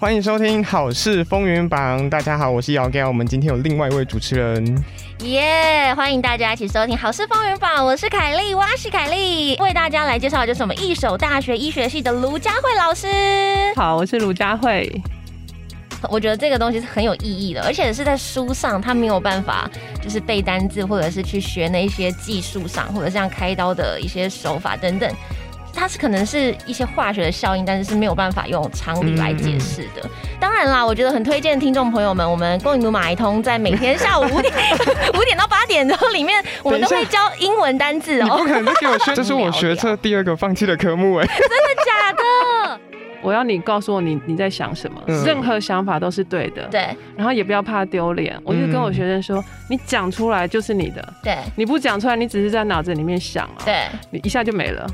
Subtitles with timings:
[0.00, 4.84] 欢迎收听《好事风云榜》，大家好，我是姚盖，我们今天有另外一位主持人，
[5.24, 5.92] 耶！
[5.96, 13.08] 欢迎大家一起收听《好事风云榜》，我是凯丽，我是凯丽，为大家来介绍就是我们一手大学医学系的卢佳慧老师。
[13.74, 14.88] 好，我是卢佳慧。
[16.08, 19.68] 我觉得这个东西是很有意义的，而且是在书上，他没有办法
[20.00, 25.12] 就是背单字，或者是去学那些技术上，或者像开刀的一些手法等等。
[25.74, 30.08] 它是可能是一些化学的效应，但是是没有办法用常理来解释的。
[30.40, 34.52] 当然啦，我觉得很推荐听众朋友们，我们公益努马一通在每天下午五点
[35.14, 38.24] 五点到八点的里面，我们都会教英文单字哦。
[38.24, 41.26] 你不可能给我学，这是我学测第二个放弃的科目哎。
[41.26, 42.80] 真的假的？
[43.20, 46.62] 我要你告诉我你你在想什么，任何想法都是对的。
[46.70, 48.40] 对，然后也不要怕丢脸。
[48.44, 51.14] 我就跟我学生说，你讲出来就是你的。
[51.22, 53.58] 对，你不讲出来，你只是在脑子里面想啊。
[53.64, 54.86] 对，你一下就没了。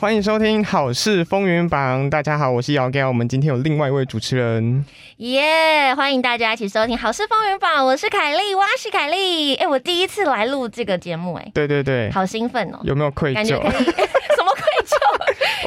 [0.00, 4.84] 欢迎收听《好事风云榜》，大家好，我是姚 g，我们今天有另外一位主持人，
[5.16, 5.92] 耶！
[5.96, 13.60] 欢迎大家一起收听《好事风云榜》，我是凯丽，我是凯丽，哎，我第一次来录这个节目，哎，对对对，好兴奋哦，有没有愧疚？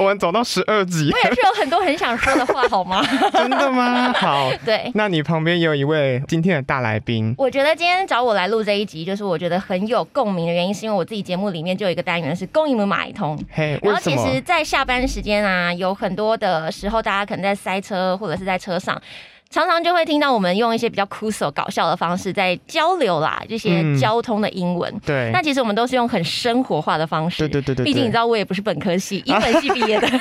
[0.01, 3.05] 我们走到十二集，我也是有很多很想说的话，好吗？
[3.31, 4.11] 真的吗？
[4.13, 4.91] 好， 对。
[4.95, 7.33] 那你旁边也有一位今天的大来宾。
[7.37, 13.37] 我觉得今天找我来录这一集，就是我觉得很有共鸣的原因，是因为我自己节目里面就有一个单元是供应们买通。
[13.51, 18.99] 嘿，然后其实，在下班时间啊，有很多的时候，大家可能在塞车或者是在车上。
[19.51, 24.91] 常常就会听到我们用一些比较酷手搞笑的方式在交流啦，这些交通的英文。
[25.05, 27.39] 对，那其实我们都是用很生活化的方式。
[27.39, 27.85] 对对对对。
[27.85, 30.07] 毕竟你知道，我也不是本科系，英文系毕业的。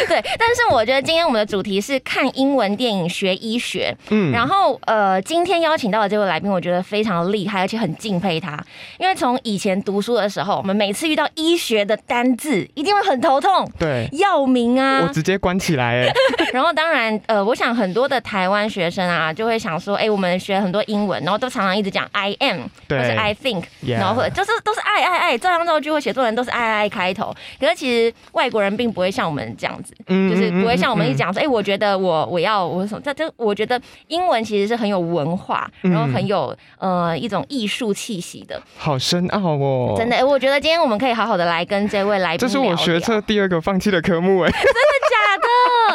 [0.08, 3.94] 对，但是我觉得今天我们的主题是看英文电影学医学。
[4.10, 4.32] 嗯。
[4.32, 8.58] 然后呃，今天邀请到的这位来宾，我觉得非常厉害，而且很敬佩他。
[8.98, 13.70] 因为从以前读书的时候，我们每次遇到医学的单字，一定会很头痛。
[13.78, 14.08] 对。
[14.12, 15.02] 药名啊。
[15.06, 16.06] 我直接关起来。
[16.54, 17.88] 然后当然呃，我想很。
[17.88, 27.34] 多的台湾学生啊，就会想说，哎，我们学很多英文，然后都常常一直讲 I am，或是 I think，然后就是都是爱爱爱，照样造句或写作文都是爱爱爱开头。
[27.58, 33.00] 可是其实外国人并不会像我们这样子，就是不会像我们一讲说，哎，我觉得我我要我什么？
[33.04, 39.94] 这这，我觉得英文其实是很有文化，然后很有呃一种艺术气息的，好深奥哦。
[39.96, 44.78] 真的，哎，我觉得今天我们可以好好的来跟这位来宾，这是我学测第二个放弃的科目，哎， 真的
[45.10, 45.17] 假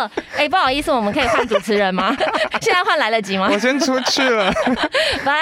[0.07, 0.11] 的？
[0.37, 1.93] 哎，不好意思，我们可以换主持人。
[1.93, 2.15] 吗？
[2.59, 3.47] 现在换来得及吗？
[3.51, 4.51] 我先出去了，
[5.23, 5.33] 拜。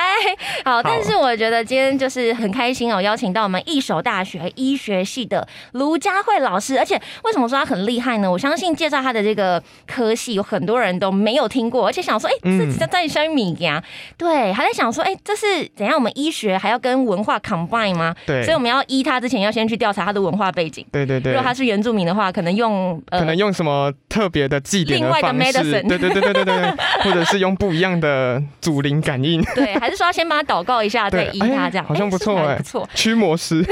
[0.66, 6.78] 好，但是我觉得今天就是很开心哦，邀请到我们一手大学医学系的卢佳慧老师。
[6.78, 8.30] 而且为什么说他很厉害呢？
[8.30, 13.82] 我相信介绍他的这个科系，有很多人都没有听过，而且想说，哎，这在在生米呀？
[14.18, 15.96] 对，还在想说，哎，这是怎样？
[15.96, 18.14] 我们医学还要跟文化 combine 吗？
[18.26, 20.86] 对，所以我们要医他之前，要先去调查他的文化背景。
[20.92, 25.82] 对对对，如果他是原住民的话，可能用呃可能用什么特别的祭典的方式？
[25.84, 26.34] 对对对对。
[26.34, 26.74] 对对，
[27.04, 33.64] 或者是用不一样的祖灵感应，对，还是说先帮他祷告一下，再医他这样，好像不错哎，不错，驱魔师，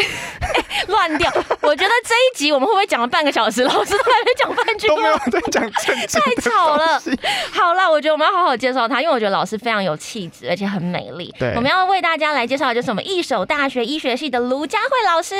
[0.88, 1.32] 乱掉。
[1.62, 7.02] 我觉得这一集我们会不会讲了半个小时，老师都还没讲半句，都没有在讲正太吵了。
[7.52, 11.34] 好了，我觉得我们要好好介绍他，因为我觉得老师非常有气质，而且很美丽。
[11.40, 15.36] 对，我们要为大家来介绍，就是我们一手大学医学系的卢佳慧老师。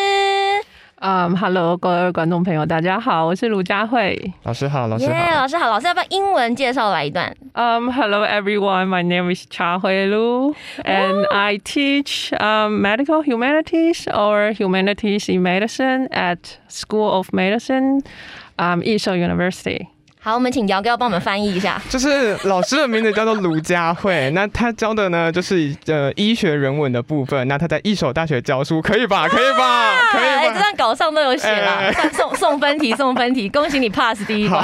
[1.01, 7.35] 嗯，Hello，各位观众朋友，大家好，我是卢佳慧老师好，老师好，老师好，老师要不要英文介绍来一段？
[7.55, 10.55] Um, hello everyone, my name is Cha Hui Lu,
[10.85, 18.01] and I teach um medical humanities or humanities in medicine at School of Medicine,
[18.57, 19.89] um, Yishou University.
[20.30, 21.82] 好，我们请姚哥帮我们翻译一下。
[21.90, 27.48] 就是老师的名字叫做卢佳慧，那他教的呢，就是呃医学人文的部分。
[27.48, 29.28] 那他在一所大学教书，可以吧？
[29.28, 30.12] 可以吧？
[30.12, 30.54] 可以吧？
[30.54, 34.64] 这段稿上都有写了，送送分题，送分题，恭喜你 pass 第一关。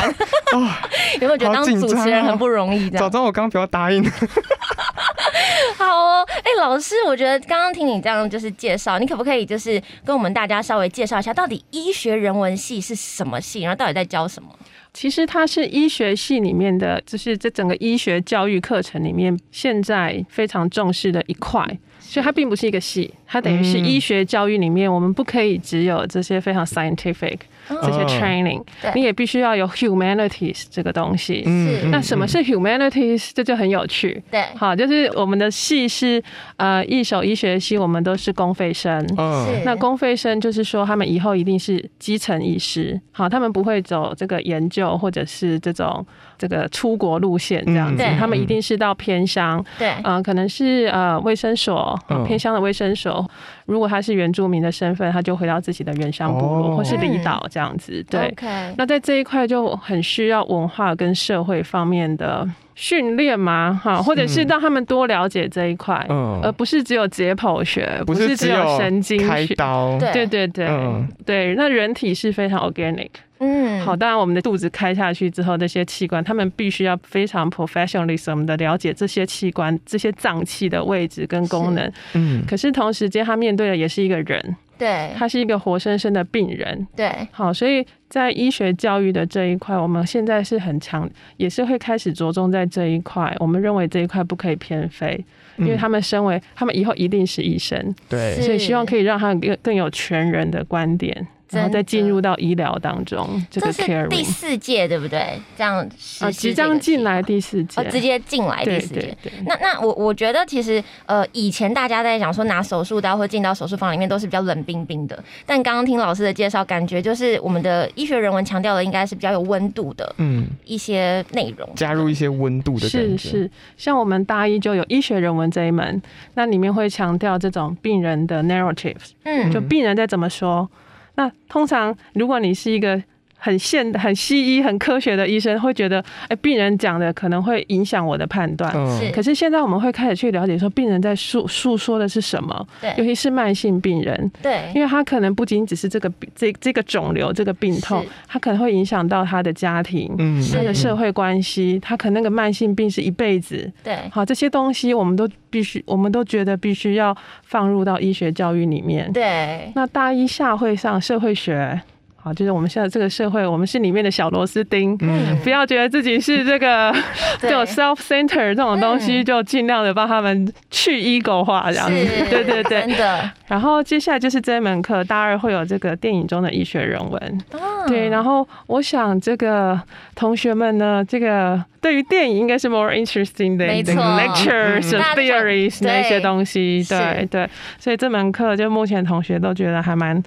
[1.19, 2.87] 有没有觉得当主持人很不容易？
[2.91, 4.03] 早知道我刚不要答应。
[5.79, 14.49] 好哦，哎，老师，我觉得刚刚听你这样就是介绍，你可不可以就是跟我们大家稍微介绍一下，到底医学人文系是什么系，然后到底在教什么？
[14.95, 21.61] 其实它是医学系里面的，就是这整个医学教育课程里面现在非常重视的一块，
[21.99, 27.39] 所以它并不是一个系，它等于是医学教育里面我们不可以只有这些非常 scientific。
[27.67, 28.63] 这些 training，
[28.93, 31.43] 你也必须要有 humanities 这个东西。
[31.43, 33.31] 是，那什么是 humanities？
[33.33, 34.23] 这就很有趣。
[34.29, 36.21] 对，好，就是我们的系是
[36.57, 38.99] 呃一手医学系，我们都是公费生。
[39.07, 46.05] 是，那公费生就是说他们以后一定是基层医师，好，他们不会走这个研究或者是这种
[46.37, 49.63] 这个出国路线这样子，他们一定是到偏乡。
[49.77, 53.29] 对，嗯，可能是呃卫生所偏乡的卫生所，落。
[53.65, 58.05] 如果他是原住民的身份，他就回到自己的原乡部落、哦或是离岛这样子。
[58.09, 58.33] 对，
[58.77, 66.39] 那在这一块就很需要文化跟社会方面的训练吗，哈，或者是让他们多了解这一块，嗯。
[66.43, 69.55] 而不是只有解剖学，不是只有神经开学。
[69.55, 70.11] 刀，对。
[70.11, 71.07] 对对对、嗯。
[71.25, 73.09] 对，那人体是非常 organic。
[73.39, 81.91] 嗯，好，当然我们的肚子开下去之后，那些器官他们必须要非常 professionalism 的了解这些器官、这些脏器的位置跟功能。
[82.13, 85.11] 嗯，可是同时间，他面对的也是一个人，对。
[85.15, 86.87] 他是一个活生生的病人。
[86.95, 93.35] 对，好，所以在医学教育的这一块，我们现在是很强，也是会开始着重在这一块。
[93.39, 95.23] 我们认为这一块不可以偏废，
[95.57, 98.39] 因为他们身为他们以后一定是医生，对。
[98.41, 104.23] 所以希望可以让他更更有全人的观点，然后再进入到医疗当中这个是第。
[104.35, 105.39] 四届对不对？
[105.55, 107.79] 这样实啊，即将进来第四届。
[107.79, 109.15] 哦，，直接进来第四届。
[109.45, 121.69] 那那我我觉得其实呃以前大家在讲说拿手术刀或进到手术房里面都是比较冷冰冰的，但刚刚听老师的介绍，感觉就是我们的医学人文强调的应该是比较有温度的嗯，一些内容。
[121.75, 126.01] 加入一些温度的感觉，是是，像我们大一就有医学人文这一门，
[126.33, 129.49] 那里面会强调这种病人的 narratives，嗯。
[129.49, 130.69] 就病人在怎么说。
[131.15, 133.01] 那通常如果你是一个
[133.45, 138.73] 很现、很西医、很科学的医生，会觉得，哎、病人讲的可能会影响我的判断。
[138.75, 138.99] 嗯。
[138.99, 139.11] 是。
[139.11, 142.91] 可是现在我们会开始去了解，说病人在诉诉说的是什么，对。
[142.97, 144.71] 尤其是慢性病人，对。
[144.73, 150.43] 因为他可能不仅只是这个病这这个肿瘤、这个病痛，他可能会影响到他的家庭、嗯。
[150.51, 153.71] 他的社会关系，他可能那个慢性病是一辈子。
[153.83, 153.95] 对。
[154.11, 159.13] 好，这些东西我们都必须，我们都觉得必须要放入到医学教育里面。
[159.13, 159.71] 对。
[159.75, 161.79] 那大一下会上社会学，
[162.25, 164.97] 好，就是我们现在这个社会，我们是里面的小螺丝钉。
[165.01, 166.91] 嗯不要觉得自己是这个
[167.37, 171.93] 这种 self center 这种东西，嗯就尽量的帮他们去 ego 化这样子。
[171.93, 172.89] 对对对真。
[172.97, 173.29] 的。
[173.45, 177.41] 然后接下来就是这一门课，大二会有这个电影中的医学人文。
[177.51, 179.79] 哦对，然后我想这个
[180.15, 190.23] 同学们呢，这个对于电影应该是 more interesting 的没错 lectures、theories 那些东西，对对，所以这门课就目前同学都觉得还蛮。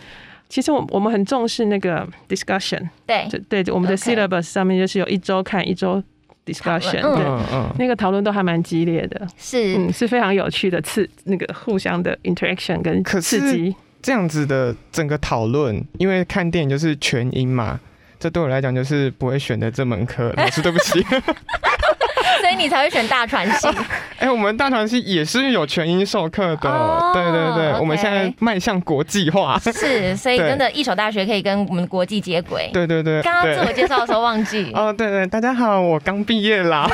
[0.48, 3.26] 其实我我们很重视那个 discussion，对。
[3.48, 6.02] 对对，我们的 syllabus 上面就是有一周看一周
[6.46, 9.76] discussion，对，嗯嗯，那个讨论都还蛮激烈的，是。
[9.76, 13.74] 嗯，是非常有趣的刺那个互相的 interaction 跟刺激。
[14.00, 17.78] 这样子的整个讨论，因为看电影就是全英嘛，
[18.18, 20.32] 这对我来讲就是不会选的这门课。
[20.36, 21.04] 老师，对不起。
[22.48, 23.68] 所以你才会选大传系。
[24.18, 29.58] 哎、我们大传系也是有全英授课的，哦对对对我们现在迈向国际化。
[29.58, 32.70] 是，所以 真的，一所大学可以跟我们国际接轨。
[32.72, 36.88] 对对对，刚刚自我介绍的时候忘记，哦，对对，大家好，我刚毕业啦，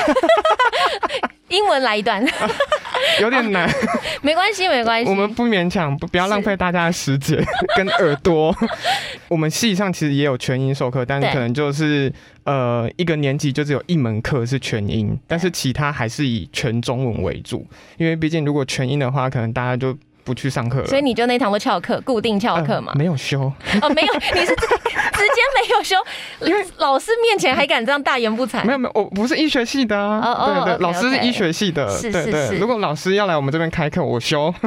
[1.54, 2.24] 英文来一段，
[3.20, 3.70] 有点难，
[4.22, 5.08] 没关系，没关系。
[5.08, 7.38] 我们不勉强，不不要浪费大家的时间
[7.76, 8.54] 跟耳朵。
[9.28, 12.12] 我们系上其实也有全英授课，但是可能就是
[12.44, 17.66] 呃一个年级就只有一门课是全英，但是其他还是以全中文为主，
[17.96, 20.86] 因为毕竟如果全英的话，可能大家就不去上课了。
[20.86, 22.98] 所以你就那堂都翘课，固定翘课嘛呃？
[22.98, 23.40] 没有修，
[23.82, 24.66] 哦，没有，你是直
[25.14, 25.96] 直接没有修，
[26.40, 28.72] 因为老师面前还敢这样大言不惭没。
[28.72, 30.20] 有没有，我不是医学系的啊。
[30.24, 32.46] 哦哦对对老师是医学系的，是是对对。
[32.48, 34.52] 是如果老师要来我们这边开课，我修。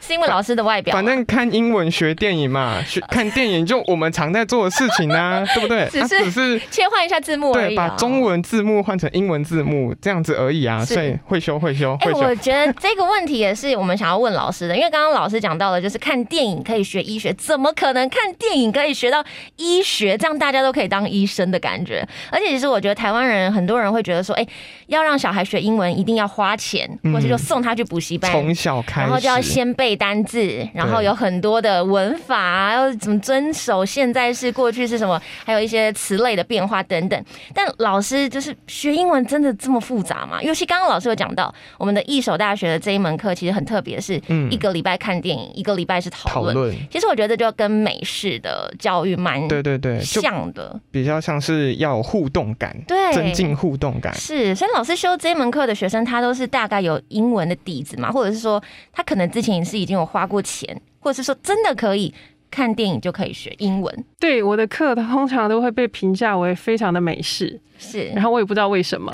[0.00, 5.86] 是因为老师的外表吗，反正看英文学电影嘛，学看电影就我们常在做的事情啊， 对不对？
[5.90, 7.88] 只是啊只是切换一下字幕而对，已、啊。
[7.88, 12.20] 把中文字幕换成英文字幕这样子而已啊，所以会修会修哎、会修。
[12.20, 19.24] 我觉得这个问题也是我们想要问老师的，因为刚刚刚老师讲到了，就是看电影可以学医学，怎么可能看电影可以学到
[19.56, 20.18] 医学？
[20.18, 22.06] 这样大家都可以当医生的感觉。
[22.32, 24.44] 而且其实我觉得台湾人很多人会觉得说，哎、
[24.88, 28.32] 要让小孩学英文，一定要花钱，嗯或是就送他去补习班。
[28.32, 37.24] 从小开始，然后就要先背单字，然后有很多的文法啊，要怎么遵守现在是、过去是什么，还有一些词类的变化等等。
[37.54, 40.42] 但老师就是学英文真的这么复杂吗？
[40.42, 46.74] 尤其刚刚老师有讲到，我们的一手大学的这一门课其实很特别，是嗯一个礼拜看电影，一个礼拜是讨论。
[46.90, 54.14] 其实我觉得就跟美式的教育蛮对对对，像的，比较像是要有互动感，对，增进互动感。
[54.14, 62.12] 是，所以老师修这门课的学生，他都是大概有英文的底子嘛，或者是说他可能之前也是已经有花过钱，或者是说真的可以
[62.50, 69.12] 看电影就可以学英文，对我的课，通常都会被评价为非常的美式，是然后我也不知道为什么。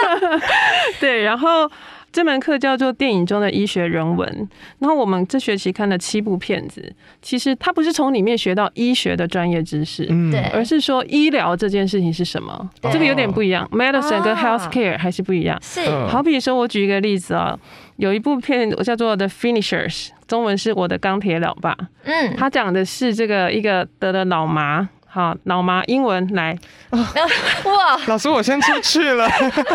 [0.98, 1.70] 对，然后
[2.16, 15.60] 这门课叫做电影中的医学人文，然后我们这学期看了七部片子，其实它不是从里面学到医学的专业知识，嗯对而是说医疗这件事情是什么，对这个有点不一样，medicine 跟啊 health care 还是不一样。
[16.08, 17.54] 好比说，我举一个例子啊，
[17.96, 24.88] 有一部片我叫做《The Finishers》，中文是我的钢铁老爸，嗯，他讲的是这个一个得了脑麻。
[25.16, 26.54] 好，脑麻英文来
[26.92, 29.26] 哇，老师，我先出去了。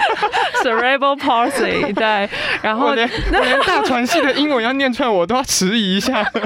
[0.64, 2.30] cerebral palsy， 对，
[2.62, 6.22] 然后我连我连大传系的英文要念出来，我都要迟疑一下。
[6.22, 6.46] 太丢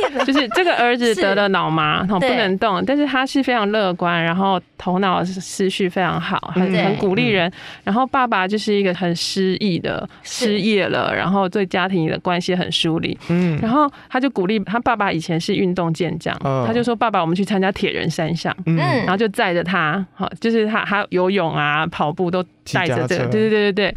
[0.00, 0.24] 脸了。
[0.24, 7.48] 就是这个儿子得了脑麻，哦不能动，但是他是非常乐观，然后头脑思绪非常好，很很鼓励人。
[7.84, 13.16] 然后爸爸就是一个很失意的，失业了，然后对家庭的关系很疏离。
[13.28, 18.54] 嗯，然后他就鼓励他爸爸以前是运动健将，嗯他就说爸爸，我们去参加铁人三项。
[18.64, 23.96] 嗯然后就载着他，好，就是他他游泳啊、跑步都带着这个，对对对对对。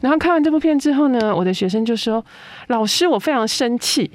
[0.00, 2.24] 然后看完这部片之后呢，我的学生就说
[2.68, 4.10] ：“老师，我非常生气。”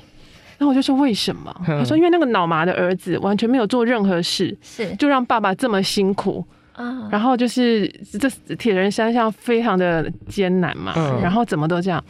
[0.58, 6.44] 然后我就说：“为什么？”嗯他说：“因为那个脑麻的儿子完全没有做任何事，是就让爸爸这么辛苦。
[6.72, 7.88] 啊，然后就是
[8.20, 12.04] 这铁人三项非常的艰难嘛，嗯然后怎么都这样。”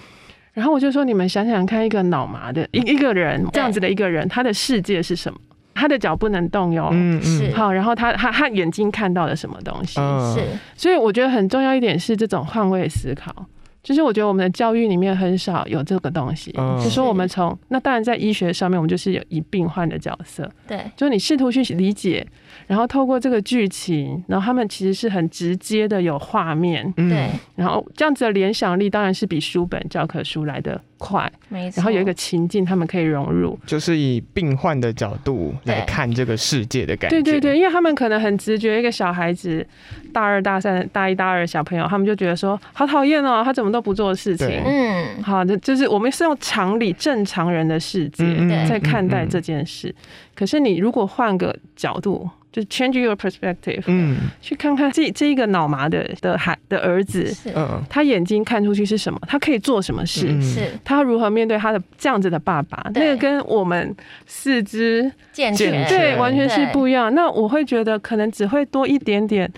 [0.53, 5.39] 然后我就说：“你们想想看，一个脑麻的一一个人这样子的一个人，他的世界是什么？
[5.73, 6.89] 他的脚不能动哟。
[6.91, 7.51] 嗯是。
[7.53, 9.99] 好，然后他他他眼睛看到了什么东西？
[9.99, 10.33] 嗯。
[10.33, 10.41] 是。
[10.75, 13.45] 所以我觉得很重要一点是这种换位思考。
[13.81, 16.79] 就是我觉得我们的教育里面很少有这个东西，嗯。
[16.81, 22.25] 就说我们从那当然在医学上面，我们就是有以病患的角色，对，就是你试图去理解，
[22.65, 27.09] 然后透过这个剧情，然后他们其实是很直接的有画面，嗯。
[27.09, 31.81] 对，然后这样子的联想力当然是比书本教科书来的快，没错。
[31.81, 37.17] 然后有一个情境他们可以融入，就是以病患的角度来看这个世界的感觉。
[37.17, 39.67] 对对对，因为他们可能很直觉，一个小孩子，
[40.13, 44.47] 大二、大三、大一、大二的小朋友，他们就觉得说，好讨厌哦，他怎么都不做事情。
[44.63, 48.23] 嗯，好的，就是我们是用常理、正常人的世界
[48.69, 49.93] 在看待这嗯件事。
[50.33, 59.19] 可是你如果换个角度，就 change your perspective，、嗯去看看这这一个脑麻的的孩的儿子，是嗯他眼睛看出去是什么？
[59.27, 60.27] 他可以做什么事？
[60.29, 62.85] 嗯是他如何面对他的这样子的爸爸？
[62.93, 63.95] 那个跟我们
[64.25, 67.13] 四肢健全，对，完全是不一样。
[67.13, 69.51] 那我会觉得可能只会多一点点。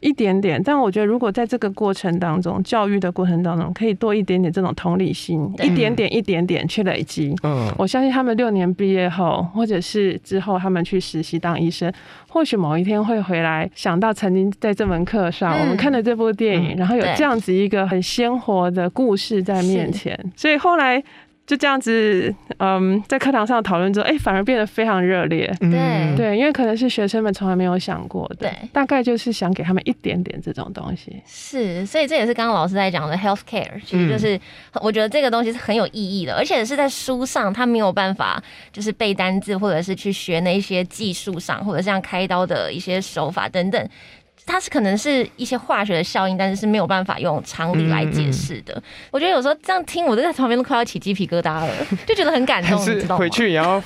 [0.00, 7.34] 一点点，但我觉得如果在这个过程当中，教育的过程当中，可以多一点点这种同理心，一点点、一点点去累积。
[7.42, 7.72] 嗯。
[7.76, 11.92] 我相信他们六年毕业后，或者是之后他们去实习当医生，
[12.28, 15.60] 或许某一天会回来想到曾经在这门课上、嗯。
[15.60, 16.76] 我们看的这部电影，嗯。
[16.76, 21.02] 然后有这样子一个很鲜活的故事在面前，所以后来
[21.50, 25.52] 就这样子，嗯，在课堂上讨论之后，哎、反而变得非常热烈。
[25.60, 31.20] 嗯对对，因为可能是学生们从来没有想过的，对大概就是想给他们一点点这种东西。
[31.26, 34.40] 是，所以这也是刚刚老师在讲的 health care，其嗯实就是
[34.80, 38.40] 我觉得这个东西是很有意义的，而且是在书上他没有办法
[38.72, 43.88] 就是背单字，或者是去学那一些技术上，或者像开刀的一些手法等等。
[44.50, 48.82] 它是可能是一些化学的效应，但是是没有办法用常理来解释的。
[49.10, 51.68] 我觉得有时候这样听，我都在旁边都快要起鸡皮疙瘩了，
[52.06, 53.16] 就觉得很感动， 你知道吗？
[53.16, 53.82] 是回去也要 哦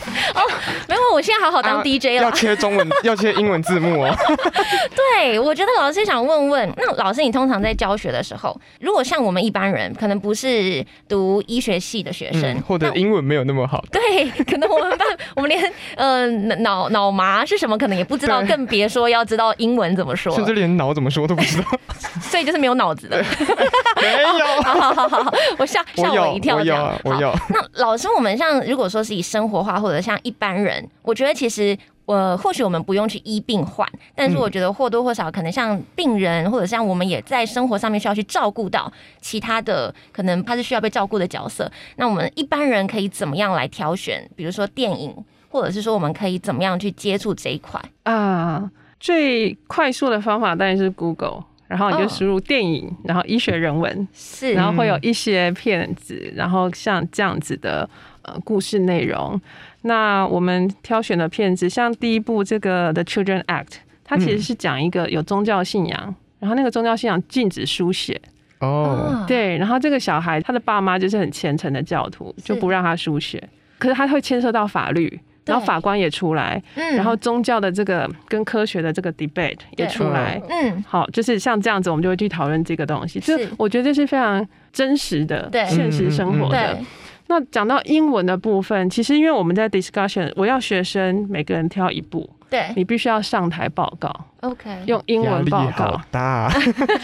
[0.89, 2.23] 没有，我现在好好当啊 DJ 了。
[2.25, 4.15] 要切中文，要切英文字幕哦。
[5.19, 13.85] 对，我觉得老师想问问，那老师你通常在教学的时候，如果像我们一般人，可能不是读医学系的学生，嗯，或者英文没有那么好。
[13.91, 15.07] 对，可能我们班
[15.37, 16.27] 我们连呃
[16.59, 21.69] 脑脑麻是什么可能也不知道，更别说要知道英文怎么说甚至了，连脑怎么说都不知道。
[22.23, 23.19] 所以就是没有脑子的。
[24.01, 26.83] 没有， 好好好好好，我吓吓我，一跳我有这样。
[26.83, 27.35] 好啊我有。
[27.51, 31.77] 那老师，我们像如果说是以生活化或者像一般人，我觉得其实。
[32.07, 38.93] 呃，或许我们不用去医病患，但是嗯我觉得或多或少可能像病人，或者像我们也在生活上面需要去照顾到
[39.23, 41.73] 其他的，可能他是需要被照顾的角色。
[41.97, 44.29] 那我们一般人可以怎么样来挑选？
[44.37, 45.17] 比如说电影，
[45.49, 47.81] 或者是说我们可以怎么样去接触这一块？
[48.03, 48.71] 啊，
[49.05, 57.87] 最快速的方法当然是 Google，然后你就哦输入电影，然后医学人文，是，然后会有一些片子，然后像这样子的
[58.23, 59.39] 呃故事内容。
[59.83, 63.67] 那我们挑选的片子，像第一部这个《The Children Act》，
[64.03, 68.19] 它其实是讲一个有宗教信仰，然后那个宗教信仰禁止书写，
[68.61, 73.47] 哦，对，然后这个小孩他的爸妈就是很虔诚的教徒，就不让他书写，
[73.79, 75.21] 可是他会牵涉到法律。
[75.45, 76.97] 然后法官也出来，嗯。
[76.97, 83.21] 然后宗教的这个跟科学的这个 debate 也出来，嗯，好，就是像这样子，我们就会去讨论这个东西。
[83.21, 85.65] 就是我觉得这是非常真实的对。
[85.67, 86.75] 现实生活的。
[86.75, 86.85] 对，
[87.27, 92.73] 那讲到英文的部分，其实因为我们在 discussion，我要学生每个人挑一部，对。
[92.77, 94.11] 你必须要上台报告
[94.41, 96.01] ，，OK，用英压力文报好告。
[96.11, 96.53] 大啊，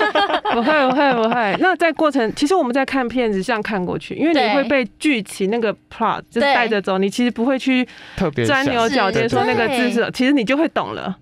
[0.52, 1.56] 不会不会不会。
[1.60, 9.90] 那在过程，其实我们在看片子这样看过去，因为你会被剧情那个 plot 就是带着走，你其实不会去特别钻牛角尖说那个对。
[9.90, 11.14] 字是，其实你就会懂了，懂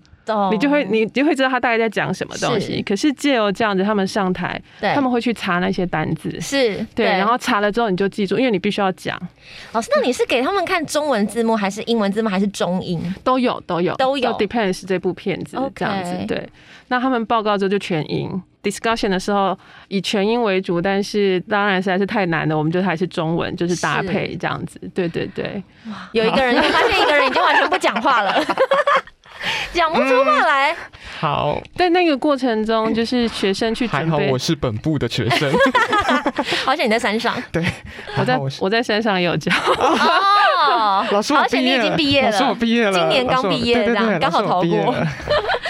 [0.51, 2.77] 你就会你就会知道他大概在讲什么东西。
[2.77, 2.83] 是。
[2.83, 6.39] 可是借由这样子，他们上台，他们会去查那些单字。
[6.41, 9.19] 是对，然后查了之后你就记住，因为你必须要讲，
[9.71, 12.99] 老师，那你是给他们看中文字幕，还是英文字幕，还是中英？
[13.23, 14.31] 都有都有都有。
[14.37, 16.25] depends 这部片子这样子。
[16.27, 16.47] 对，
[16.87, 19.57] 那他们报告之后就全英，discussion 的时候
[19.87, 24.79] 以全英为主，但是当然实在是太难了，我们就还是中文，就是搭配这样子。
[24.93, 25.61] 对对对，
[26.13, 28.33] 有一个人，你发现一个人已经完全不讲话了，
[29.73, 30.75] 讲不出话来。
[31.19, 34.39] 好，在那个过程中，就是学生去准备还好我。
[34.39, 35.51] 是本部的学生，
[36.65, 37.63] 好像你在山上对，
[38.17, 39.97] 我在我在山上也有教，哦，
[41.11, 44.95] 老师我好险你已毕业了，经毕业了，老师我毕业了，今年刚毕业这样刚好逃过。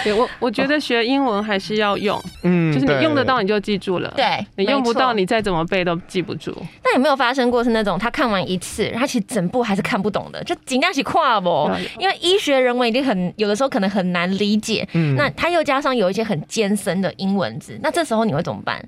[0.01, 4.25] 对我我觉得学英文还是要用，嗯，就是你用得到你就记住了，对
[4.55, 6.55] 你用不到你再怎么背都记不住。
[6.85, 11.69] 那有没有发生过是那种他看完一次，他其实整部还是看不懂的，就尽量起跨不？
[11.99, 15.15] 因为医学人文已经很有的时候可能很难理解，嗯。
[15.17, 18.81] 那他又加上有一些很艰深的英文字，那这时候你会怎么办？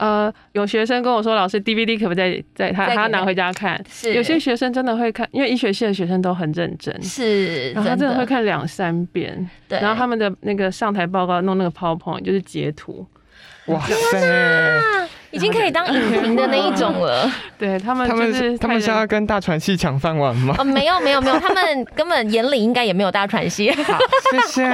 [0.00, 2.94] 呃，有学生跟我说，老师 DVD 可不可以在在他他。
[2.94, 3.78] 他拿回家看？
[3.90, 4.14] 是。
[4.14, 8.16] 有些学生真的会看，因为医学系的学生都很认真，是然后他真的。
[8.16, 13.04] 会，看两三遍，对，然后他们的那个上台报告弄那个 PowerPoint 就是截图，
[13.66, 17.30] 哇塞，啊 已经可以当影评的那一种了。
[17.56, 20.56] 对他们他们是们他们是要跟大传系抢饭碗吗？
[20.58, 23.70] 哦，没有没有没有，他们根本眼里应该也没有大传系。
[23.84, 23.98] 好，
[24.32, 24.64] 谢谢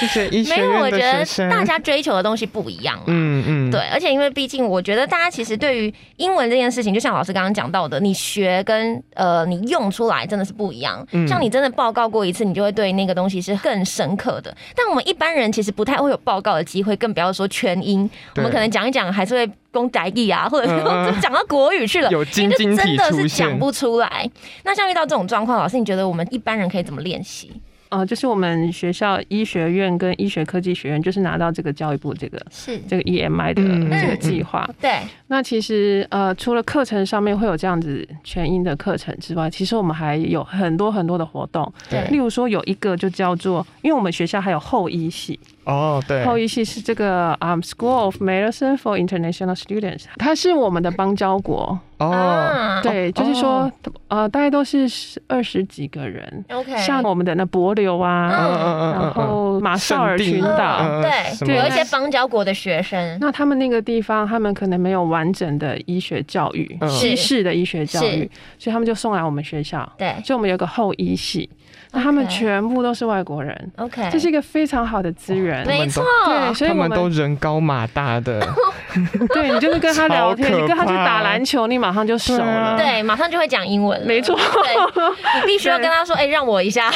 [0.00, 2.98] 谢谢医学没有，我觉得学生，大家追求的东西不一样。
[3.06, 11.04] 嗯嗯，对，而且因为毕竟，我觉得大家其实对于英文这件事情，就像老师刚刚讲到的，你学跟呃你用出来真的是不一样。
[11.12, 14.54] 嗯像你真的报告过一次，你就会对那个东西是更深刻的。
[14.76, 18.08] 但我们一般人其实不太会有报告的机会，更不要说全英。
[18.36, 22.10] 我们可能讲一讲，还是会攻宅地啊， 或者是讲到国语去了。
[22.10, 24.30] 有晶就晶真的是讲，不出来。
[24.64, 27.50] 那像遇到这种状况，老师，你觉得我们一般人可以怎么练习？
[27.92, 32.80] 呃，就是我们学校医学院跟医学科技学院就是拿到这个教育部这个是。
[32.88, 34.18] 这个 EMI 的嗯这个嗯。
[34.18, 34.66] 计划。
[34.80, 41.70] 对，那其实呃，除了课程上面会有这样子全英的课程之外，其实我们还有很多很多的活动。
[41.90, 42.08] 对。
[42.08, 51.78] 例如说有一个就叫做，因为我们学校还有后医系，哦对，后一系是这个啊、um, School of Medicine for International Students，它是我们的邦交国。
[51.98, 52.80] 哦，啊。
[52.82, 53.70] 对，就是说
[54.08, 58.54] 呃，大概都是十二十几个人，，OK，像我们的那帛琉啊，嗯。
[58.54, 60.78] 嗯嗯然后马绍尔群岛。
[60.80, 66.88] 嗯对，有一些邦交国的学生，那他们那个地方，他们可能没有完整的医学教育，嗯。
[66.88, 69.88] 西式的医学教育，所以他们就送来我们学校。
[69.96, 70.12] 对。
[70.24, 71.48] 所以我们有个后医系，
[71.94, 75.62] 那他们全部都是外国人，，OK，这是一个非常好的资源。
[75.66, 78.40] 没错，对，所以他们我们都人高马大的，
[79.34, 81.22] 对你就是跟他聊天，你跟他去打怕。
[81.22, 82.76] 篮球，你马上就熟了。
[82.78, 84.34] 对，马上就会讲英文了，没错。
[84.34, 85.02] 对，
[85.42, 86.90] 你必须要跟他说，哎，让我一下，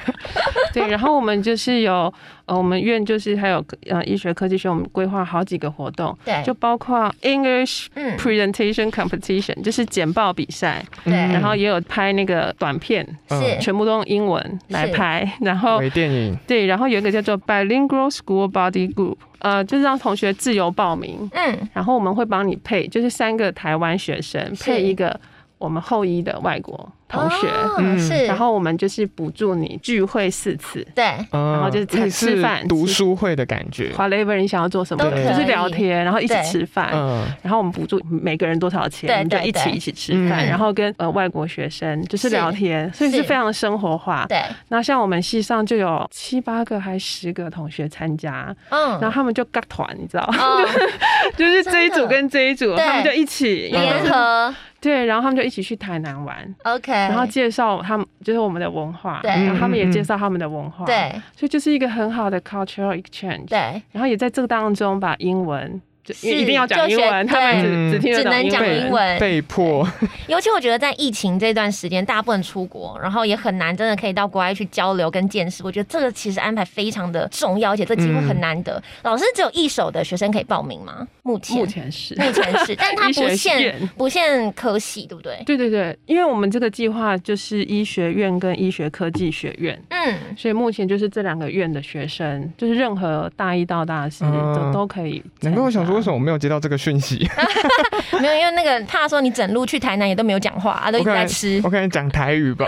[0.72, 2.12] 对，然后我们就是有
[2.46, 11.12] 呃，我们院就是还有呃医学科技学，我们规划好几个活动，对，就包括 English 嗯，presentation competition，就是简报比赛，对。
[11.14, 25.18] 嗯然后也有拍那个短片，是全部都用英文来拍，然后微电影，对，然后有一个叫做 Bilingual School Body Group，呃，就是让同学自由报名，嗯，然后我们会帮你配，就是三个台湾学生配一个
[25.58, 30.86] 我们后裔的外国同学，哦嗯是，然后我们就是补助你聚会四次。
[30.94, 40.48] 对，然后就是吃吃饭读吃书会的感觉，whatever 你想要做什么，就是聊天，然后一起吃饭，嗯，然后我们补助每个人多少钱，对我们就对对一起一起吃饭，嗯。
[40.48, 44.26] 然后跟呃外国学生就是是聊天，所以是是非常生活化。
[44.28, 48.98] 对，那像我们系上就有七八个还十个同学参加，嗯。
[49.00, 50.66] 然后，他们就嘎团，你知道，哦，
[51.36, 54.54] 就是这一组跟这一组，他们就一起联合
[54.86, 59.30] 对，然后他们就一起去台南玩，，OK，然后介绍他们就是我们的文化，对。
[59.32, 61.10] 然后他们也介绍他们的文化，，对。
[61.34, 63.48] 所以就是一个很好的 cultural exchange。
[63.48, 69.18] 对，然后也在这个当中把英文，就是一定要讲英文，他们对只只听只能讲英文。
[69.18, 69.86] 被迫，
[70.28, 75.62] 尤其我觉得在疫情这段时间，大家不能出国，然后也很难真的可以到国外去交流跟见识。
[75.64, 78.82] 我觉得这个其实安排非常的重要，而且这机会很难得。
[79.02, 81.06] 老师只有一手的学生可以报名吗？
[81.22, 85.42] 目前目前是，目前是， 但它 不限不限科系，对不对？
[85.44, 95.20] 对对对，因为我们这个计划就是医学院跟医学科技学院，嗯嗯，所以目前就是这两个院的学生，就是任何大一到大四嗯都都可以。
[95.40, 97.28] 难怪我想说，为什么我没有接到这个讯息？
[98.20, 101.70] 没有，因为那个怕说你整路去台南也都没有讲话，啊，都一直在吃我。
[101.70, 102.66] 可能讲台语吧。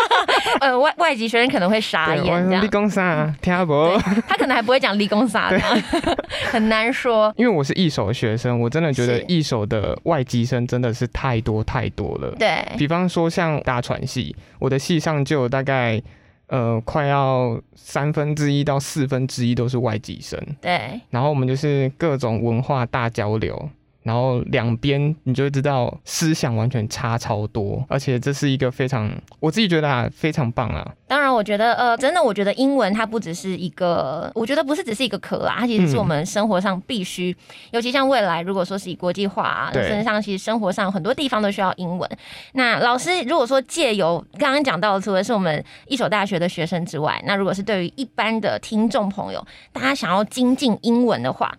[0.60, 3.98] 呃，外外籍学生可能会傻，眼这样我立，功啥听不？
[4.28, 5.58] 他可能还不会讲立功啥的，
[6.50, 7.32] 很难说。
[7.36, 12.34] 因为我是一手的学生，我真的觉得一手的外籍生真的是太多太多了。
[12.38, 16.00] 对，比方说像大传系，我的系上就有大概
[16.48, 23.68] 呃快要三分之一到四分之一都是外籍生，对，然后我们就是各种文化大交流。
[24.06, 37.36] 然后两边你就会知道思想完全差超多，而且这是一个非常我自己觉得啊非常棒啊，当然，我觉得呃，真的，我觉得英文它不只是一个，我觉得不是只是一个壳啦，它其实是嗯我们生活上必须，
[37.72, 42.08] 尤其像未来如果说是以国际化、啊，对甚至上其实生活上很多地方都需要英文。
[42.52, 51.52] 那老师如果说借由刚刚讲到的，除了是我们一所大学的学生之外，那如果是对于一般的听众朋友，大家想要精进英文的话。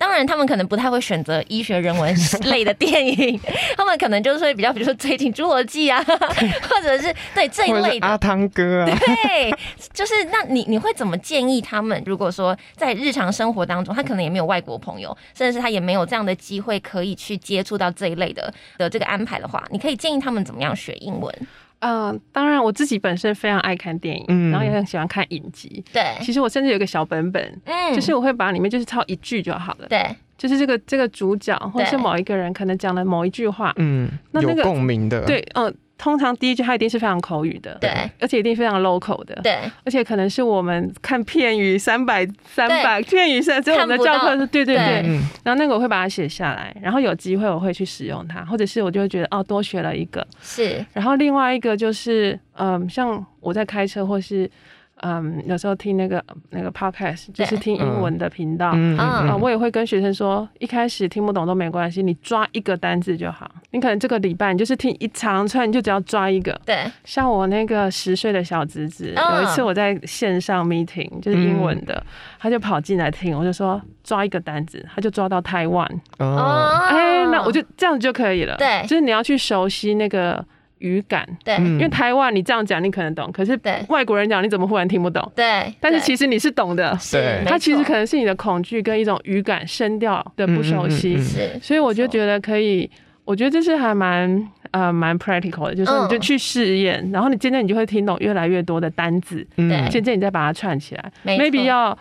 [0.00, 2.16] 当然，他们可能不太会选择医学人文
[2.48, 3.38] 类的电影，
[3.76, 9.54] 他们可能就是会比较，比如说最近《侏罗纪》啊，或者是对这一类的阿汤哥啊，对，
[9.92, 12.02] 就是那你你会怎么建议他们？
[12.06, 21.32] 如果说在日常生活当中，他可能也没有外国朋友，甚至是他也没有这样的机会可以去接触到这一类的的这个安排的话，你可以建议他们怎么样学英文？
[21.80, 24.50] 嗯、当然我自己本身非常爱看电影，嗯。
[24.50, 25.84] 然后也很喜欢看影集。
[25.92, 27.94] 对，其实我甚至有个小本本，嗯。
[27.94, 29.86] 就是我会把里面就是抄一句就好了。
[29.88, 30.04] 对。
[30.38, 37.90] 就是这个这个主角或者是某一个人可能讲了某一句话，嗯，有那那个共鸣的，对，嗯、通常第一句它一定是非常口语的，对。
[38.18, 39.60] 而且一定非常 local 的，对。
[39.84, 45.20] 而且可能是我们看片语三百三百片语是只有我们的教科书，对对对。
[45.44, 50.26] 然后那个我会把它写下来，然后有机会我会去使用它，或者是我就会觉得哦多学了一个。
[50.40, 54.50] 是，然后另外一个就是嗯，像我在开车或是
[55.02, 58.72] 嗯有时候听那个那个 podcast，就是听英文的频道。
[58.74, 58.98] 嗯
[59.40, 63.50] 我也会跟学生说，一开始听不懂都没关系，你抓一个单字就好。
[63.70, 66.58] 你可能这个礼拜你就是听一长串，你就只要抓一个。
[66.64, 66.84] 对。
[67.04, 72.02] 像我那个十岁的小侄子，嗯有一次我在线上 meeting，就是英文的，
[72.38, 75.86] 他就跑进来听，我就说抓一个单字，他就抓到台湾，
[76.18, 78.56] 哦，哎、那我就这样就可以了。
[78.56, 78.82] 对。
[78.82, 80.44] 就是你要去熟悉那个
[80.80, 81.54] 语感，对。
[81.54, 81.72] 嗯。
[81.74, 83.82] 因为台湾你这样讲你可能懂，可是对。
[83.88, 85.32] 外国人讲你怎么忽然听不懂？
[85.34, 87.40] 对，但是其实你是懂的，是对。
[87.44, 92.90] 没它其实可能是你的恐惧跟一种语感声调的不熟悉，是所以我就觉得可以，
[93.24, 99.46] 我觉得这是还蛮呃蛮 practical 的，就是嗯你就去试验，然后你渐渐你就会听懂越来越多的单字，
[99.90, 101.12] 渐渐你再把它串起来。
[101.22, 101.96] 没错，maybe 要。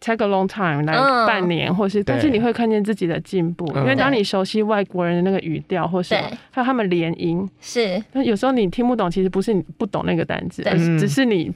[0.00, 1.26] Take a long time，来嗯。
[1.26, 3.82] 半年，或是，但是你会看见自己的进步，嗯。
[3.82, 6.14] 因为当你熟悉外国人的那个语调或是，
[6.50, 8.02] 还有他们连音，是。
[8.12, 10.98] 那有时候你听不懂，其实不是你不懂那个单词，而是嗯。
[10.98, 11.52] 只是你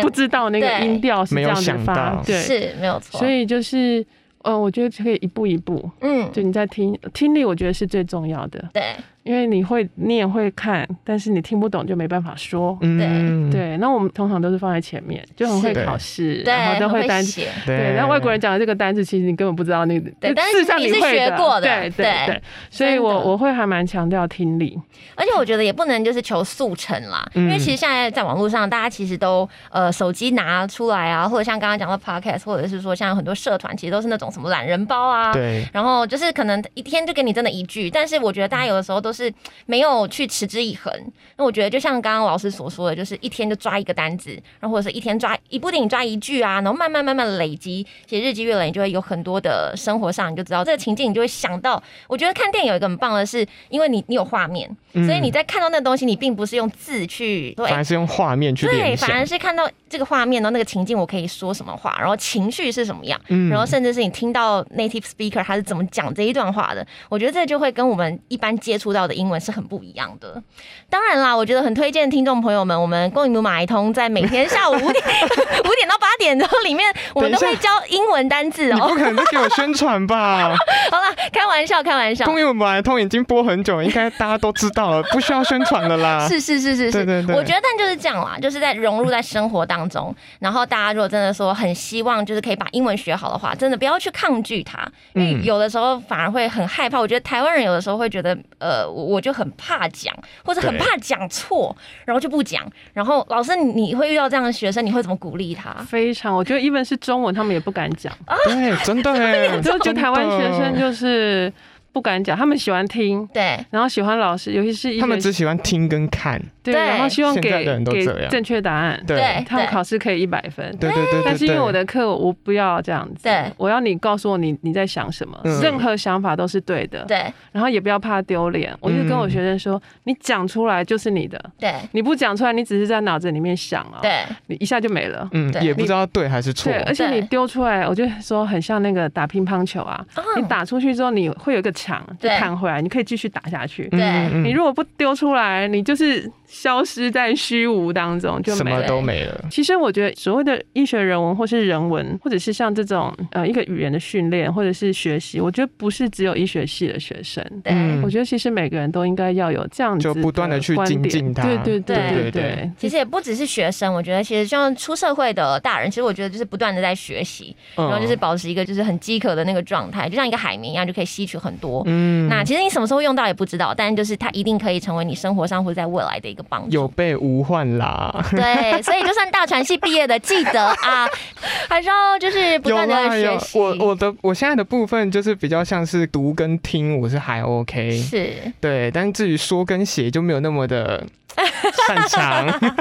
[0.00, 4.04] 不知道那个音调是这样子发对，是没有错，所以就是，
[4.42, 6.30] 呃，我觉得可以一步一步，嗯。
[6.32, 12.76] 就你在听听力，我觉得是最重要的，对因为你会你也会看，但是你听不懂就没办法说。
[12.82, 17.22] 嗯，对，那我们通常都是放在前面，就很会考试，对，然后都很会单。
[17.22, 24.78] 写，对，然后外国人讲的这个单词，其实你根本不知道那个，对但是你是学过的对对对对，所以我我会还蛮强调听力，
[25.14, 39.32] 而且我觉得也不能就是求速成啦，因为其实现在在网络上，大家其实都呃手机拿出来啊，或者像刚刚讲到 podcast，或者是说像很多社团，其实都是那种什么懒人包啊，对，然后就是可能一天就给你真的一句，但是我觉得大家有的时候都是
[39.66, 40.92] 没有去持之以恒。
[41.36, 51.82] 那我觉得就像刚刚老师所说的，就是一天就抓一个单子，然后或者是一天抓一部电影抓一句啊，然后慢慢慢慢累积，其实日积月累，你就会有很多的生活上你就知道这个情境，你就会想到。
[52.08, 70.42] 我觉得看电影有一个很棒的是，因为你你有画面，所以你在看到那东西，你并不是用字去说，哎反而是用画面去对，反，而是看到这个画面，然后那个情境，我可以说什么话，然后情绪是什么样，嗯然后甚至是你听到 native speaker 他是怎么讲这一段话的，我觉得这就会跟我们一般接触到的英文是很不一样的。
[70.90, 75.04] 当然啦，我觉得很推荐听众朋友们，我们公营母马一通在每天下午五点
[75.64, 78.94] 五点到八点，然后里面我们都会教英文单字哦你不哦。
[78.94, 80.54] 可能在给我宣传吧？
[80.90, 82.24] 好了，开玩笑，开玩笑。
[82.24, 86.26] 公益文来通已经播很久，应该大家都知道了，不需要宣传了啦。
[86.28, 90.14] 是是是是是，对对对我觉得但就是这样啦，就是在融入在生活当中。
[90.38, 96.98] 然后大家如果真的说很希望就是可以把英文学好的话，真的不要去抗拒它，因为嗯有的时候反而会很害怕。
[96.98, 101.74] 我觉得台湾人有的时候会觉得，呃，我我就很怕讲，或者很怕讲错，
[102.04, 102.62] 然后就不讲。
[102.92, 105.72] 然后老师，你你会遇到这样的学生，你会怎么鼓励他？
[105.88, 108.12] 非常，我觉得 even 是中文，他们也不敢讲。
[108.26, 111.52] 啊对，真的哎， 就就台湾学生就是
[111.92, 113.58] 不敢讲，他们喜欢听，对。
[113.70, 119.16] 然后喜欢老师，尤其是医他们只喜欢听跟看，对，然后希望给给正确答案，对。
[119.18, 120.64] 对他们考试可以一百分。
[120.78, 123.44] 对对对对但是因为我，的课我不要这样子，对。
[123.56, 125.60] 我要你告诉我你你在想什么，嗯。
[125.60, 127.30] 任何想法都是对的，对。
[127.52, 128.74] 然后也不要怕丢脸。
[128.80, 131.74] 我就跟我学生说，你讲出来就是你的，对。
[131.92, 134.24] 你不讲出来，你只是在脑子里面想啊，对。
[134.46, 135.28] 你一下就没了。
[135.32, 135.62] 嗯，对。
[135.62, 136.72] 也不知道对还是错。
[136.72, 140.02] 对，，而且你丢出来，我就说很像那个打乒乓球啊，
[140.36, 143.88] 你打出去之后你会有一个场，就对弹回来，你可以继续打下去。
[143.88, 148.82] 对嗯你如果不丢出来，你就是消失在虚无当中，就什么。
[148.82, 149.44] 都没了。
[149.50, 157.44] 其实我觉得所谓的医学人文或是人文，或者是像这种呃一个语言的训练或者是学习，我觉得不是只有医学系的学生。
[157.62, 171.71] 对嗯我觉得其实每个人都应该要有这样子就不断的去精进它对对对对对其实也不只是学生，我觉得其实像出社会的大人，其实我觉得就是不断的在学习，然然后就是保持一个就是很饥渴的那个状态，就像一个海绵一样，就可以吸取很多。
[171.86, 176.70] 嗯那其实你什么时候用到也不知道，但就是它一定可以成为你生活上或在未来的一个帮助。
[176.70, 178.14] 有备无患啦。
[178.32, 181.08] 对， 所以就算大传系毕业的，记得啊，
[181.68, 183.58] 还是要就是不断的学，习。
[183.58, 191.04] 我我的我现在的部分就是比较像是读跟听，我是还 OK，是对，但至于说跟写就没有那么的
[191.86, 192.74] 擅长。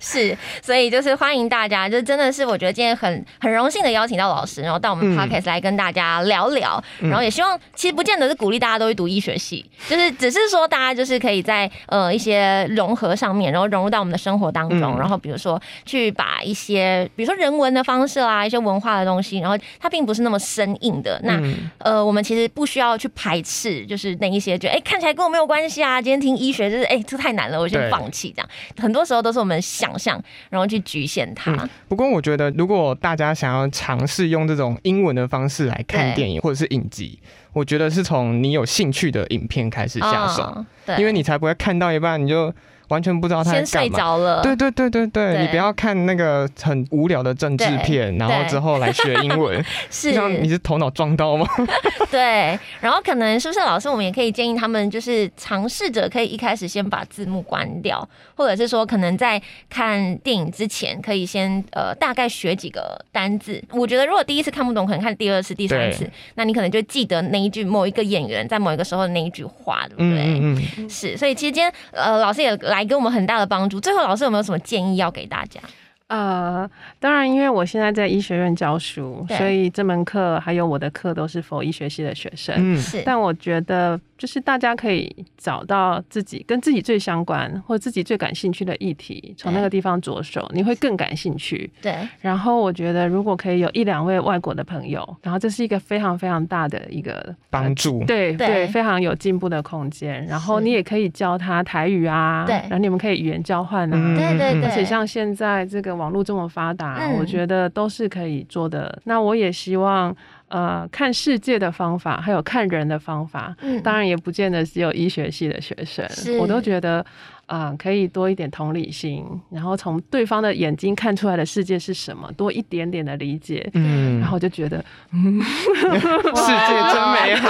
[0.00, 21.38] 是，所以就是欢迎大家，就真的是我觉得今天很很荣幸的邀请到老师，然后到我们嗯 podcast 来跟大家聊聊，然后也希望其实不见得是鼓励大家都去读医学系，就是只是说大家就是可以在呃一些融合上面，然后融入到我们的生活当中，嗯然后比如说去把一些比如说人文的方式啦，一些文化的东西，然后它并不是那么生硬的，那。
[21.38, 28.48] 嗯呃，我们其实不需要去排斥，就是那一些觉得哎、看起来跟我没有关系啊，今天听医学就是哎、这太难了，我先放弃这样。
[28.76, 31.52] 很多时候都是我们想象，然后去局限它。
[31.52, 37.18] 嗯不过我觉得，如果大家想要尝试用这种英文的方式来看电影或者是影集，
[37.52, 42.52] 我觉得是从你有兴趣的影片开始下手，嗯对，因为你才不会看到一半你就
[42.88, 43.88] 完全不知道他在先睡。
[43.90, 44.42] 着了。
[44.42, 51.46] 对对对对对，对你不要看那个很无聊的政治片，然后之后来学英文， 是你是头脑撞到吗？
[52.10, 63.62] 对，然后可能是不是老师，我们也可以建议他们，就是尝试着可以一开始先把字幕关掉，或者是说可能在看电影之前，可以先呃大概学几个单字。
[63.72, 70.22] 我觉得如果第一次看不懂，可能看第二次、第三次，那你可能就记得那一句某一个演员在某一个时候的那一句话，对不对？
[70.38, 73.80] 嗯嗯嗯，是，所以其实今天呃老师也来来给我们很大的帮助。
[73.80, 75.60] 最后，老师有没有什么建议要给大家？
[76.08, 76.68] 呃，
[76.98, 82.54] 当然，因为我现在在医学院教书，所以这门课还有我的课都是否医学系的学生。
[82.58, 91.70] 嗯是，但我觉得，就是大家可以找到自己跟自己最相关或自己最感兴趣的议题，从那个地方着手，你会更感兴趣。
[91.82, 98.02] 对，然后我觉得，如果可以有一两位外国的朋友，然后这是一个非常非常大的一个帮助。
[98.06, 100.24] 对对对，非常有进步的空间。
[100.26, 108.96] 然后你也可以教他台语啊，对然后你们可以语言交换啊，嗯对对对，而且像现在这个网络这么发达，嗯我觉得都是可以做的。
[109.04, 110.14] 那我也希望，
[110.48, 116.06] 呃，看世界的方法，还有看人的方法，嗯当然也不见得只有医学系的学生，
[116.38, 117.04] 我都觉得。
[117.48, 127.48] 啊、可以多一点同理心，然后从对方的眼睛看出来的世界是什么，多一点点的理解，嗯然后我就觉得， 世界真美好。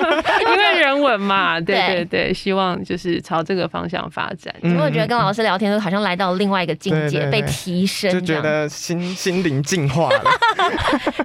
[0.40, 4.54] 因为人文嘛，对对对对，希望就是朝这个方向发展。
[4.62, 10.24] 嗯因为我觉得跟老师聊天，都好像来到另外一个境界，被提升，就觉得心 心灵净化了。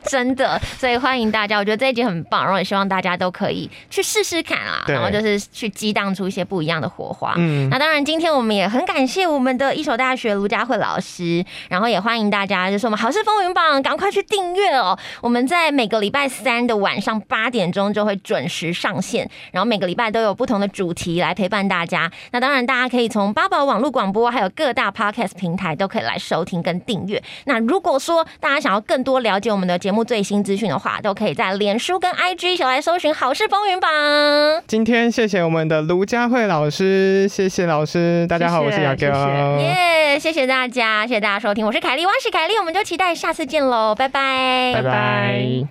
[0.03, 7.33] 真的，所以欢迎大家，我觉得这一集很棒，然后也希望大家都可以去试试看啊，然后就是去激荡出一些不一样的火花。
[7.37, 14.97] 嗯那当然，今天我们也很感谢我们的一所大学卢佳慧老师，然后也欢迎大家，就是我们好事风云榜，赶快去订阅哦。
[15.21, 22.11] 我们在每个礼拜三的晚上八点钟就会准时上线，然后每个礼拜都有不同的主题来陪伴大家。
[22.31, 27.21] 那当然，大家可以从八宝网络广播还有各大 podcast 平台都可以来收听跟订阅。
[27.45, 33.91] 那如果说大家想要更多了解我们的节目最新资讯的话，都可以在脸书跟 IG 一起来搜寻好事风云榜。
[34.65, 38.27] 今天谢谢我们的卢佳慧老师，谢谢老师。
[38.27, 39.57] 大家好，谢谢我是雅谢哥。
[39.57, 45.67] 谢耶谢谢大家，谢谢大家收听，我是凯莉，我是凯莉，我们就期待下次见喽，拜拜，拜拜。